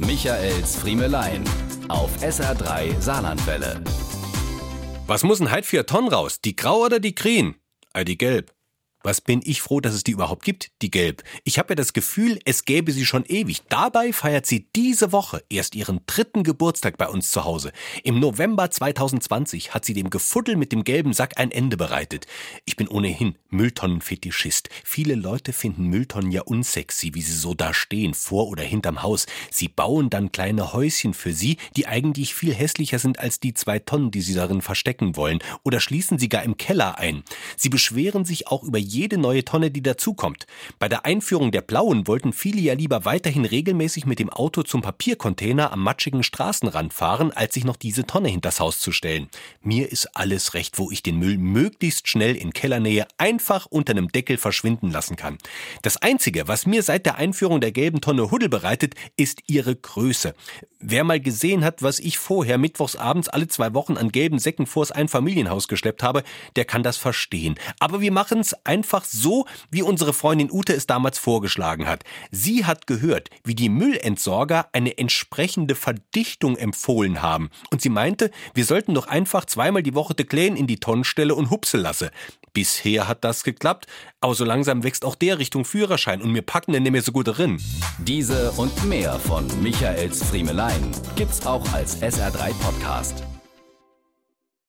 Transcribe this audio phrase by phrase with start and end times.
[0.00, 1.42] Michaels Friemelein
[1.88, 3.82] auf SR3 Saarlandwelle.
[5.08, 6.40] Was muss ein Heid für Tonnen raus?
[6.40, 7.56] Die grau oder die grün?
[7.94, 8.52] Äh, die gelb.
[9.04, 11.22] Was bin ich froh, dass es die überhaupt gibt, die Gelb.
[11.44, 13.62] Ich habe ja das Gefühl, es gäbe sie schon ewig.
[13.68, 17.72] Dabei feiert sie diese Woche erst ihren dritten Geburtstag bei uns zu Hause.
[18.02, 22.26] Im November 2020 hat sie dem Gefuddel mit dem gelben Sack ein Ende bereitet.
[22.64, 24.68] Ich bin ohnehin Mülltonnenfetischist.
[24.84, 29.26] Viele Leute finden Mülltonnen ja unsexy, wie sie so da stehen, vor oder hinterm Haus.
[29.50, 33.78] Sie bauen dann kleine Häuschen für sie, die eigentlich viel hässlicher sind als die zwei
[33.78, 35.38] Tonnen, die sie darin verstecken wollen.
[35.62, 37.22] Oder schließen sie gar im Keller ein.
[37.56, 40.46] Sie beschweren sich auch über jede neue Tonne, die dazukommt.
[40.78, 44.82] Bei der Einführung der blauen wollten viele ja lieber weiterhin regelmäßig mit dem Auto zum
[44.82, 49.28] Papiercontainer am matschigen Straßenrand fahren, als sich noch diese Tonne hinters Haus zu stellen.
[49.62, 54.08] Mir ist alles recht, wo ich den Müll möglichst schnell in Kellernähe einfach unter einem
[54.08, 55.38] Deckel verschwinden lassen kann.
[55.82, 60.34] Das Einzige, was mir seit der Einführung der gelben Tonne Huddel bereitet, ist ihre Größe.
[60.80, 64.66] Wer mal gesehen hat, was ich vorher mittwochs abends alle zwei Wochen an gelben Säcken
[64.66, 66.22] vors Einfamilienhaus geschleppt habe,
[66.56, 67.56] der kann das verstehen.
[67.80, 72.04] Aber wir machen's einfach so, wie unsere Freundin Ute es damals vorgeschlagen hat.
[72.30, 77.50] Sie hat gehört, wie die Müllentsorger eine entsprechende Verdichtung empfohlen haben.
[77.70, 81.04] Und sie meinte, wir sollten doch einfach zweimal die Woche de Kläen in die Tonnen
[81.04, 82.10] stelle und hupse lasse.
[82.52, 83.86] Bisher hat das geklappt,
[84.20, 87.12] aber so langsam wächst auch der Richtung Führerschein und mir packen denn nicht mehr so
[87.12, 87.60] gut drin.
[87.98, 93.22] Diese und mehr von Michaels Friemelein gibt's auch als SR3 Podcast.